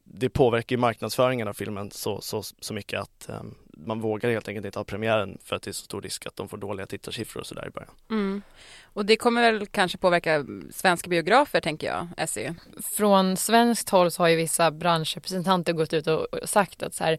det 0.05 0.29
påverkar 0.29 0.77
ju 0.77 0.81
marknadsföringen 0.81 1.49
av 1.49 1.53
filmen 1.53 1.91
så, 1.91 2.21
så, 2.21 2.43
så 2.61 2.75
mycket 2.75 3.01
att 3.01 3.29
um, 3.29 3.55
man 3.77 4.01
vågar 4.01 4.31
helt 4.31 4.49
enkelt 4.49 4.67
inte 4.67 4.79
ha 4.79 4.85
premiären 4.85 5.39
för 5.45 5.57
att 5.57 5.63
det 5.63 5.71
är 5.71 5.73
så 5.73 5.85
stor 5.85 6.03
risk 6.03 6.27
att 6.27 6.37
de 6.37 6.49
får 6.49 6.57
dåliga 6.57 6.87
tittarsiffror 6.87 7.41
och 7.41 7.47
sådär 7.47 7.67
i 7.67 7.71
början. 7.71 7.91
Mm. 8.11 8.43
Och 8.85 9.07
det 9.07 9.17
kommer 9.17 9.53
väl 9.53 9.67
kanske 9.67 9.99
påverka 9.99 10.45
svenska 10.71 11.11
biografer 11.11 11.61
tänker 11.61 11.87
jag, 11.87 12.09
Essie? 12.17 12.55
Från 12.97 13.37
svenskt 13.37 13.89
håll 13.89 14.11
så 14.11 14.23
har 14.23 14.29
ju 14.29 14.37
vissa 14.37 14.71
branschrepresentanter 14.71 15.73
gått 15.73 15.93
ut 15.93 16.07
och 16.07 16.27
sagt 16.45 16.83
att 16.83 16.95
så 16.95 17.05
här, 17.05 17.19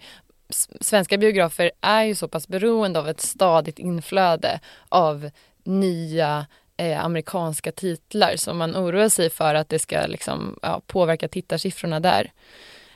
svenska 0.81 1.17
biografer 1.17 1.71
är 1.81 2.03
ju 2.03 2.15
så 2.15 2.27
pass 2.27 2.47
beroende 2.47 2.99
av 2.99 3.09
ett 3.09 3.21
stadigt 3.21 3.79
inflöde 3.79 4.59
av 4.89 5.29
nya 5.63 6.45
eh, 6.77 7.05
amerikanska 7.05 7.71
titlar 7.71 8.35
som 8.35 8.57
man 8.57 8.75
oroar 8.75 9.09
sig 9.09 9.29
för 9.29 9.55
att 9.55 9.69
det 9.69 9.79
ska 9.79 10.05
liksom, 10.07 10.59
ja, 10.61 10.81
påverka 10.87 11.27
tittarsiffrorna 11.27 11.99
där. 11.99 12.31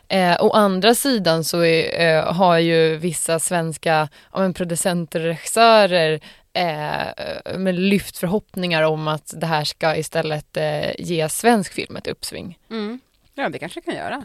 Eh, 0.08 0.38
å 0.40 0.50
andra 0.52 0.96
sidan 0.96 1.44
så 1.44 1.64
är, 1.64 2.18
eh, 2.18 2.34
har 2.34 2.58
ju 2.58 2.98
vissa 2.98 3.40
svenska 3.40 4.10
ja, 4.34 4.54
producenter 4.54 5.20
och 5.20 5.26
regissörer 5.26 6.20
eh, 6.54 7.74
lyft 7.74 8.18
förhoppningar 8.18 8.84
om 8.84 9.08
att 9.08 9.34
det 9.38 9.46
här 9.46 9.64
ska 9.64 9.96
istället 9.96 10.58
eh, 10.58 10.92
ge 10.98 11.30
svensk 11.30 11.74
film 11.74 11.96
ett 11.96 12.08
uppsving. 12.08 12.58
Mm. 12.70 13.00
Ja, 13.34 13.50
det 13.50 13.60
kanske 13.60 13.82
kan 13.82 13.96
göra. 13.96 14.22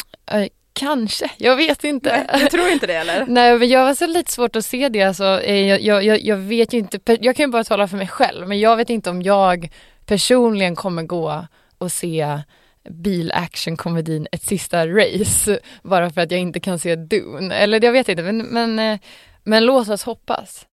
Kanske, 0.76 1.30
jag 1.36 1.56
vet 1.56 1.84
inte. 1.84 2.26
Nej, 2.32 2.40
du 2.40 2.48
tror 2.48 2.68
inte 2.68 2.86
det 2.86 2.94
eller? 2.94 3.26
Nej, 3.28 3.58
men 3.58 3.68
jag 3.68 3.80
har 3.80 3.94
så 3.94 4.06
lite 4.06 4.32
svårt 4.32 4.56
att 4.56 4.64
se 4.64 4.88
det. 4.88 5.02
Alltså, 5.02 5.40
eh, 5.42 5.76
jag, 5.76 6.04
jag, 6.04 6.20
jag 6.20 6.36
vet 6.36 6.72
ju 6.72 6.78
inte, 6.78 7.18
jag 7.20 7.36
kan 7.36 7.46
ju 7.46 7.52
bara 7.52 7.64
tala 7.64 7.88
för 7.88 7.96
mig 7.96 8.08
själv, 8.08 8.48
men 8.48 8.60
jag 8.60 8.76
vet 8.76 8.90
inte 8.90 9.10
om 9.10 9.22
jag 9.22 9.70
personligen 10.06 10.76
kommer 10.76 11.02
gå 11.02 11.46
och 11.78 11.92
se 11.92 12.38
bilactionkomedin 12.90 14.28
Ett 14.32 14.42
sista 14.42 14.86
race 14.88 15.58
bara 15.82 16.10
för 16.10 16.20
att 16.20 16.30
jag 16.30 16.40
inte 16.40 16.60
kan 16.60 16.78
se 16.78 16.96
Dune. 16.96 17.54
Eller 17.54 17.84
jag 17.84 17.92
vet 17.92 18.08
inte, 18.08 18.22
men, 18.22 18.38
men, 18.38 18.78
eh, 18.78 19.00
men 19.44 19.66
låt 19.66 19.88
oss 19.88 20.02
hoppas. 20.02 20.66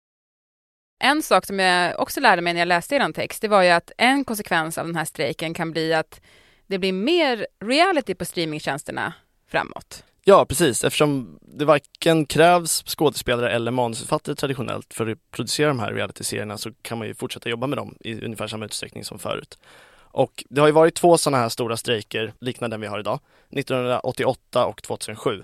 En 1.03 1.21
sak 1.21 1.45
som 1.45 1.59
jag 1.59 1.99
också 1.99 2.19
lärde 2.19 2.41
mig 2.41 2.53
när 2.53 2.61
jag 2.61 2.67
läste 2.67 2.95
er 2.95 3.11
text, 3.11 3.41
det 3.41 3.47
var 3.47 3.63
ju 3.63 3.69
att 3.69 3.91
en 3.97 4.25
konsekvens 4.25 4.77
av 4.77 4.85
den 4.85 4.95
här 4.95 5.05
strejken 5.05 5.53
kan 5.53 5.71
bli 5.71 5.93
att 5.93 6.21
det 6.67 6.79
blir 6.79 6.93
mer 6.93 7.47
reality 7.65 8.15
på 8.15 8.25
streamingtjänsterna 8.25 9.13
framåt. 9.53 10.03
Ja, 10.23 10.45
precis. 10.45 10.83
Eftersom 10.83 11.39
det 11.41 11.65
varken 11.65 12.25
krävs 12.25 12.83
skådespelare 12.85 13.51
eller 13.51 13.71
manusförfattare 13.71 14.35
traditionellt 14.35 14.93
för 14.93 15.07
att 15.07 15.17
producera 15.31 15.67
de 15.67 15.79
här 15.79 15.93
realityserierna 15.93 16.57
så 16.57 16.71
kan 16.81 16.97
man 16.97 17.07
ju 17.07 17.15
fortsätta 17.15 17.49
jobba 17.49 17.67
med 17.67 17.77
dem 17.77 17.95
i 17.99 18.25
ungefär 18.25 18.47
samma 18.47 18.65
utsträckning 18.65 19.03
som 19.03 19.19
förut. 19.19 19.57
Och 20.01 20.43
det 20.49 20.61
har 20.61 20.67
ju 20.67 20.73
varit 20.73 20.95
två 20.95 21.17
sådana 21.17 21.37
här 21.37 21.49
stora 21.49 21.77
strejker 21.77 22.33
liknande 22.39 22.73
den 22.73 22.81
vi 22.81 22.87
har 22.87 22.99
idag, 22.99 23.19
1988 23.51 24.65
och 24.65 24.83
2007. 24.83 25.43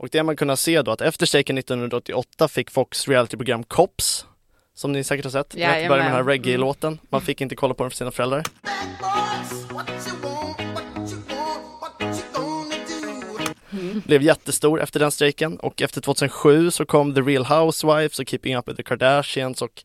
Och 0.00 0.08
det 0.12 0.18
har 0.18 0.24
man 0.24 0.36
kunnat 0.36 0.58
se 0.58 0.82
då 0.82 0.90
att 0.90 1.00
efter 1.00 1.26
strejken 1.26 1.58
1988 1.58 2.48
fick 2.48 2.70
Fox 2.70 3.08
realityprogram 3.08 3.64
Cops, 3.64 4.26
som 4.74 4.92
ni 4.92 5.04
säkert 5.04 5.24
har 5.24 5.32
sett. 5.32 5.54
Ja, 5.54 5.66
det 5.66 5.72
började 5.72 5.88
med 5.88 5.98
den 5.98 6.12
här 6.12 6.24
reggae-låten. 6.24 6.98
Man 7.08 7.20
fick 7.20 7.40
inte 7.40 7.56
kolla 7.56 7.74
på 7.74 7.82
den 7.82 7.90
för 7.90 7.96
sina 7.96 8.10
föräldrar. 8.10 8.44
Blev 14.04 14.22
jättestor 14.22 14.80
efter 14.80 15.00
den 15.00 15.10
strejken 15.10 15.56
och 15.56 15.82
efter 15.82 16.00
2007 16.00 16.70
så 16.70 16.86
kom 16.86 17.14
The 17.14 17.20
Real 17.20 17.44
Housewives 17.44 18.18
och 18.18 18.28
Keeping 18.28 18.56
Up 18.56 18.68
With 18.68 18.76
The 18.76 18.82
Kardashians 18.82 19.62
och 19.62 19.84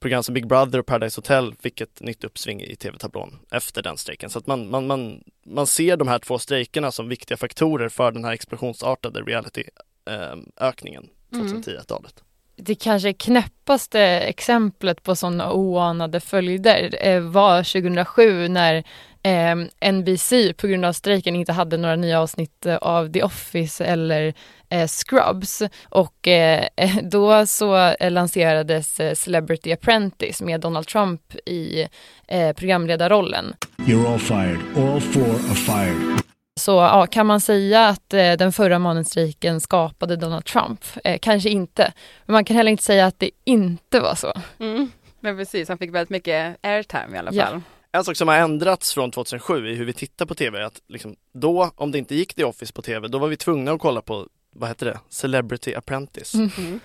program 0.00 0.22
som 0.22 0.34
Big 0.34 0.46
Brother 0.46 0.78
och 0.78 0.86
Paradise 0.86 1.18
Hotel 1.18 1.54
fick 1.60 1.80
ett 1.80 2.00
nytt 2.00 2.24
uppsving 2.24 2.62
i 2.62 2.76
tv-tablån 2.76 3.38
efter 3.50 3.82
den 3.82 3.96
strejken. 3.96 4.30
Så 4.30 4.38
att 4.38 4.46
man, 4.46 4.70
man, 4.70 4.86
man, 4.86 5.24
man 5.46 5.66
ser 5.66 5.96
de 5.96 6.08
här 6.08 6.18
två 6.18 6.38
strejkerna 6.38 6.92
som 6.92 7.08
viktiga 7.08 7.36
faktorer 7.36 7.88
för 7.88 8.12
den 8.12 8.24
här 8.24 8.32
explosionsartade 8.32 9.20
reality-ökningen 9.20 11.08
eh, 11.32 11.38
2010-talet. 11.38 12.20
Mm 12.20 12.31
det 12.56 12.74
kanske 12.74 13.12
knäppaste 13.12 14.00
exemplet 14.02 15.02
på 15.02 15.16
sådana 15.16 15.52
oanade 15.52 16.20
följder 16.20 16.98
eh, 17.00 17.20
var 17.20 17.62
2007 17.62 18.48
när 18.48 18.84
eh, 19.22 19.92
NBC 19.92 20.32
på 20.56 20.66
grund 20.66 20.84
av 20.84 20.92
strejken 20.92 21.36
inte 21.36 21.52
hade 21.52 21.76
några 21.76 21.96
nya 21.96 22.20
avsnitt 22.20 22.66
eh, 22.66 22.76
av 22.76 23.12
The 23.12 23.22
Office 23.22 23.84
eller 23.84 24.34
eh, 24.68 24.86
Scrubs 24.88 25.62
och 25.88 26.28
eh, 26.28 26.64
då 27.02 27.46
så 27.46 27.94
lanserades 28.00 29.00
eh, 29.00 29.14
Celebrity 29.14 29.72
Apprentice 29.72 30.42
med 30.44 30.60
Donald 30.60 30.86
Trump 30.86 31.34
i 31.46 31.86
eh, 32.28 32.52
programledarrollen. 32.52 33.54
You're 33.76 34.12
all 34.12 34.18
fired. 34.18 34.58
All 34.76 35.00
four 35.00 35.30
are 35.30 35.54
fired. 35.54 36.21
Så 36.60 36.72
ja, 36.72 37.06
kan 37.06 37.26
man 37.26 37.40
säga 37.40 37.88
att 37.88 38.14
eh, 38.14 38.32
den 38.32 38.52
förra 38.52 38.78
manusstrejken 38.78 39.60
skapade 39.60 40.16
Donald 40.16 40.44
Trump? 40.44 40.84
Eh, 41.04 41.18
kanske 41.18 41.50
inte. 41.50 41.92
Men 42.26 42.32
man 42.32 42.44
kan 42.44 42.56
heller 42.56 42.70
inte 42.70 42.84
säga 42.84 43.06
att 43.06 43.18
det 43.18 43.30
inte 43.44 44.00
var 44.00 44.14
så. 44.14 44.32
Mm. 44.58 44.90
Men 45.20 45.36
precis, 45.36 45.68
han 45.68 45.78
fick 45.78 45.94
väldigt 45.94 46.10
mycket 46.10 46.56
airtime 46.62 47.16
i 47.16 47.18
alla 47.18 47.30
fall. 47.30 47.36
Ja. 47.36 47.60
En 47.98 48.04
sak 48.04 48.16
som 48.16 48.28
har 48.28 48.36
ändrats 48.36 48.94
från 48.94 49.10
2007 49.10 49.68
i 49.68 49.74
hur 49.74 49.84
vi 49.84 49.92
tittar 49.92 50.26
på 50.26 50.34
tv 50.34 50.58
är 50.58 50.62
att 50.62 50.80
liksom, 50.88 51.16
då, 51.32 51.70
om 51.76 51.92
det 51.92 51.98
inte 51.98 52.14
gick 52.14 52.34
The 52.34 52.44
Office 52.44 52.72
på 52.72 52.82
tv, 52.82 53.08
då 53.08 53.18
var 53.18 53.28
vi 53.28 53.36
tvungna 53.36 53.72
att 53.72 53.80
kolla 53.80 54.02
på, 54.02 54.28
vad 54.50 54.68
heter 54.68 54.86
det, 54.86 55.00
Celebrity 55.08 55.74
Apprentice. 55.74 56.34
Mm. 56.34 56.50
mm. 56.58 56.80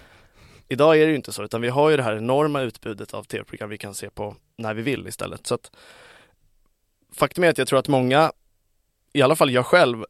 Idag 0.69 0.97
är 0.97 1.05
det 1.05 1.09
ju 1.09 1.15
inte 1.15 1.31
så, 1.31 1.43
utan 1.43 1.61
vi 1.61 1.69
har 1.69 1.89
ju 1.89 1.97
det 1.97 2.03
här 2.03 2.17
enorma 2.17 2.61
utbudet 2.61 3.13
av 3.13 3.23
tv-program 3.23 3.69
vi 3.69 3.77
kan 3.77 3.93
se 3.93 4.09
på 4.09 4.35
när 4.57 4.73
vi 4.73 4.81
vill 4.81 5.07
istället. 5.07 5.47
Så 5.47 5.55
att, 5.55 5.71
faktum 7.13 7.43
är 7.43 7.49
att 7.49 7.57
jag 7.57 7.67
tror 7.67 7.79
att 7.79 7.87
många 7.87 8.31
i 9.13 9.21
alla 9.21 9.35
fall 9.35 9.51
jag 9.51 9.65
själv, 9.65 10.03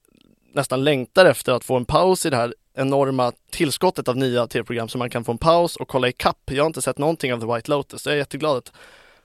nästan 0.54 0.84
längtar 0.84 1.26
efter 1.26 1.52
att 1.52 1.64
få 1.64 1.76
en 1.78 1.86
paus 1.86 2.26
i 2.26 2.30
det 2.30 2.36
här 2.36 2.54
enorma 2.76 3.32
tillskottet 3.52 4.08
av 4.08 4.18
nya 4.18 4.48
tv-program 4.48 4.90
så 4.90 4.98
man 4.98 5.10
kan 5.10 5.24
få 5.24 5.32
en 5.32 5.38
paus 5.38 5.76
och 5.76 5.88
kolla 5.88 6.08
ikapp. 6.08 6.42
Jag 6.46 6.64
har 6.64 6.68
inte 6.68 6.82
sett 6.82 6.98
någonting 6.98 7.34
av 7.34 7.40
The 7.40 7.54
White 7.54 7.72
Lotus, 7.72 8.06
jag 8.06 8.14
är 8.14 8.18
jätteglad 8.18 8.58
att 8.58 8.72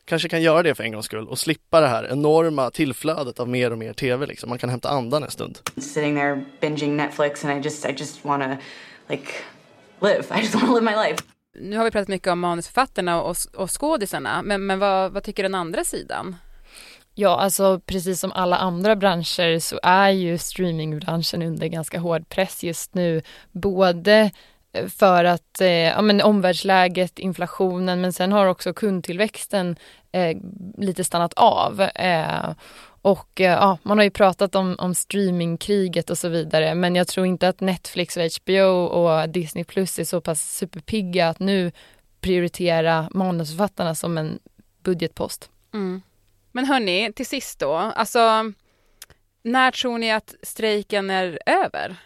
kanske 0.04 0.28
kan 0.28 0.42
göra 0.42 0.62
det 0.62 0.74
för 0.74 0.84
en 0.84 0.92
gångs 0.92 1.06
skull 1.06 1.28
och 1.28 1.38
slippa 1.38 1.80
det 1.80 1.86
här 1.86 2.12
enorma 2.12 2.70
tillflödet 2.70 3.40
av 3.40 3.48
mer 3.48 3.70
och 3.70 3.78
mer 3.78 3.92
tv 3.92 4.26
liksom. 4.26 4.48
Man 4.48 4.58
kan 4.58 4.70
hämta 4.70 4.88
andan 4.88 5.22
en 5.22 5.30
stund. 5.30 5.58
Sitting 5.76 6.16
there 6.16 6.44
binging 6.60 6.96
Netflix 6.96 7.44
and 7.44 7.58
I 7.58 7.68
just, 7.68 7.84
I 7.84 7.94
just 7.98 8.24
wanna 8.24 8.56
like 9.08 9.26
live. 10.00 10.24
I 10.38 10.40
just 10.40 10.54
wanna 10.62 10.74
live 10.74 10.84
my 10.84 11.08
life. 11.08 11.22
Nu 11.54 11.76
har 11.76 11.84
vi 11.84 11.90
pratat 11.90 12.08
mycket 12.08 12.28
om 12.28 12.40
manusförfattarna 12.40 13.22
och, 13.22 13.36
och 13.54 13.80
skådisarna, 13.80 14.42
men, 14.42 14.66
men 14.66 14.78
vad, 14.78 15.12
vad 15.12 15.24
tycker 15.24 15.42
den 15.42 15.54
andra 15.54 15.84
sidan? 15.84 16.36
Ja, 17.14 17.40
alltså 17.40 17.80
precis 17.86 18.20
som 18.20 18.32
alla 18.32 18.56
andra 18.56 18.96
branscher 18.96 19.58
så 19.58 19.80
är 19.82 20.10
ju 20.10 20.38
streamingbranschen 20.38 21.42
under 21.42 21.66
ganska 21.66 21.98
hård 21.98 22.28
press 22.28 22.64
just 22.64 22.94
nu. 22.94 23.22
Både 23.52 24.30
eh, 24.72 24.86
för 24.86 25.24
att 25.24 25.60
eh, 25.60 25.68
ja, 25.68 26.02
men 26.02 26.20
omvärldsläget, 26.20 27.18
inflationen, 27.18 28.00
men 28.00 28.12
sen 28.12 28.32
har 28.32 28.46
också 28.46 28.72
kundtillväxten 28.72 29.76
eh, 30.12 30.36
lite 30.78 31.04
stannat 31.04 31.34
av. 31.34 31.80
Eh, 31.80 32.50
och 33.02 33.40
eh, 33.40 33.52
ja, 33.52 33.78
man 33.82 33.98
har 33.98 34.04
ju 34.04 34.10
pratat 34.10 34.54
om, 34.54 34.76
om 34.78 34.94
streamingkriget 34.94 36.10
och 36.10 36.18
så 36.18 36.28
vidare, 36.28 36.74
men 36.74 36.96
jag 36.96 37.08
tror 37.08 37.26
inte 37.26 37.48
att 37.48 37.60
Netflix 37.60 38.16
och 38.16 38.22
HBO 38.22 38.84
och 38.84 39.28
Disney 39.28 39.64
Plus 39.64 39.98
är 39.98 40.04
så 40.04 40.20
pass 40.20 40.56
superpigga 40.56 41.28
att 41.28 41.38
nu 41.38 41.72
prioritera 42.20 43.08
manusförfattarna 43.10 43.94
som 43.94 44.18
en 44.18 44.38
budgetpost. 44.82 45.50
Mm. 45.74 46.02
Men 46.52 46.64
hörni, 46.64 47.12
till 47.12 47.26
sist 47.26 47.58
då, 47.58 47.72
alltså 47.74 48.52
när 49.42 49.70
tror 49.70 49.98
ni 49.98 50.12
att 50.12 50.34
strejken 50.42 51.10
är 51.10 51.38
över? 51.46 51.96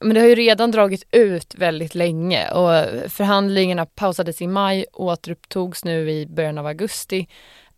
Men 0.00 0.14
det 0.14 0.20
har 0.20 0.28
ju 0.28 0.34
redan 0.34 0.70
dragit 0.70 1.04
ut 1.10 1.54
väldigt 1.54 1.94
länge 1.94 2.50
och 2.50 2.70
förhandlingarna 3.10 3.86
pausades 3.86 4.42
i 4.42 4.46
maj 4.46 4.84
och 4.92 5.04
återupptogs 5.04 5.84
nu 5.84 6.10
i 6.10 6.26
början 6.26 6.58
av 6.58 6.66
augusti. 6.66 7.28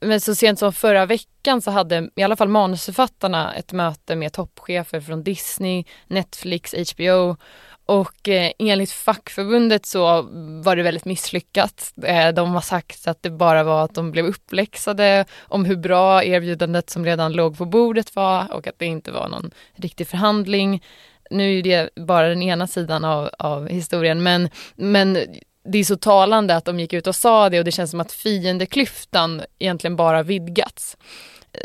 Men 0.00 0.20
så 0.20 0.34
sent 0.34 0.58
som 0.58 0.72
förra 0.72 1.06
veckan 1.06 1.62
så 1.62 1.70
hade 1.70 2.10
i 2.16 2.22
alla 2.22 2.36
fall 2.36 2.48
manusförfattarna 2.48 3.54
ett 3.54 3.72
möte 3.72 4.16
med 4.16 4.32
toppchefer 4.32 5.00
från 5.00 5.22
Disney, 5.22 5.84
Netflix, 6.06 6.74
HBO 6.94 7.36
och 7.86 8.28
eh, 8.28 8.52
enligt 8.58 8.90
fackförbundet 8.90 9.86
så 9.86 10.22
var 10.64 10.76
det 10.76 10.82
väldigt 10.82 11.04
misslyckat. 11.04 11.92
Eh, 12.04 12.28
de 12.28 12.54
har 12.54 12.60
sagt 12.60 13.08
att 13.08 13.22
det 13.22 13.30
bara 13.30 13.64
var 13.64 13.84
att 13.84 13.94
de 13.94 14.10
blev 14.10 14.26
uppläxade 14.26 15.24
om 15.40 15.64
hur 15.64 15.76
bra 15.76 16.24
erbjudandet 16.24 16.90
som 16.90 17.04
redan 17.04 17.32
låg 17.32 17.58
på 17.58 17.64
bordet 17.64 18.16
var 18.16 18.52
och 18.52 18.66
att 18.66 18.78
det 18.78 18.86
inte 18.86 19.12
var 19.12 19.28
någon 19.28 19.50
riktig 19.74 20.08
förhandling. 20.08 20.82
Nu 21.30 21.58
är 21.58 21.62
det 21.62 21.90
bara 21.96 22.28
den 22.28 22.42
ena 22.42 22.66
sidan 22.66 23.04
av, 23.04 23.30
av 23.38 23.68
historien 23.68 24.22
men, 24.22 24.48
men 24.74 25.18
det 25.64 25.78
är 25.78 25.84
så 25.84 25.96
talande 25.96 26.56
att 26.56 26.64
de 26.64 26.80
gick 26.80 26.92
ut 26.92 27.06
och 27.06 27.16
sa 27.16 27.48
det 27.48 27.58
och 27.58 27.64
det 27.64 27.72
känns 27.72 27.90
som 27.90 28.00
att 28.00 28.12
fiendeklyftan 28.12 29.42
egentligen 29.58 29.96
bara 29.96 30.22
vidgats. 30.22 30.96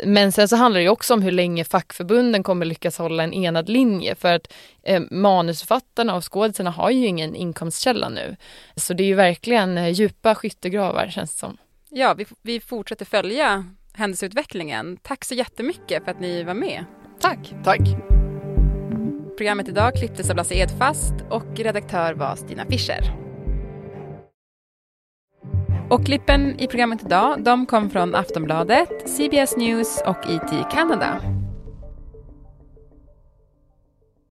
Men 0.04 0.32
sen 0.32 0.48
så 0.48 0.56
handlar 0.56 0.80
det 0.80 0.88
också 0.88 1.14
om 1.14 1.22
hur 1.22 1.30
länge 1.30 1.64
fackförbunden 1.64 2.42
kommer 2.42 2.66
lyckas 2.66 2.98
hålla 2.98 3.22
en 3.22 3.34
enad 3.34 3.68
linje 3.68 4.14
för 4.14 4.32
att 4.32 4.52
eh, 4.82 5.02
manusförfattarna 5.10 6.14
och 6.14 6.32
skådisarna 6.32 6.70
har 6.70 6.90
ju 6.90 7.06
ingen 7.06 7.34
inkomstkälla 7.34 8.08
nu. 8.08 8.36
Så 8.76 8.94
det 8.94 9.02
är 9.02 9.06
ju 9.06 9.14
verkligen 9.14 9.78
eh, 9.78 9.88
djupa 9.88 10.34
skyttegravar 10.34 11.08
känns 11.08 11.32
det 11.32 11.38
som. 11.38 11.56
Ja, 11.90 12.14
vi, 12.14 12.26
vi 12.42 12.60
fortsätter 12.60 13.04
följa 13.04 13.64
händelseutvecklingen. 13.92 14.98
Tack 15.02 15.24
så 15.24 15.34
jättemycket 15.34 16.04
för 16.04 16.10
att 16.10 16.20
ni 16.20 16.42
var 16.42 16.54
med. 16.54 16.84
Tack. 17.20 17.54
Tack. 17.64 17.80
Programmet 19.36 19.68
idag 19.68 19.94
klipptes 19.94 20.30
av 20.30 20.36
Lasse 20.36 20.54
Edfast 20.54 21.14
och 21.30 21.56
redaktör 21.58 22.14
var 22.14 22.36
Stina 22.36 22.66
Fischer. 22.66 23.27
Och 25.90 26.06
klippen 26.06 26.60
i 26.60 26.66
programmet 26.66 27.02
idag, 27.04 27.44
de 27.44 27.66
kom 27.66 27.90
från 27.90 28.14
Aftonbladet, 28.14 29.08
CBS 29.08 29.56
News 29.56 30.02
och 30.06 30.30
IT 30.30 30.70
Canada. 30.72 31.37